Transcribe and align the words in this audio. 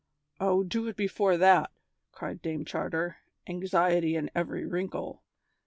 "Oh, 0.39 0.63
do 0.63 0.87
it 0.87 0.95
before 0.95 1.37
that!" 1.37 1.69
cried 2.11 2.41
Dame 2.41 2.65
Charter, 2.65 3.17
anxiety 3.45 4.15
in 4.15 4.31
every 4.33 4.65
wrinkle. 4.65 5.21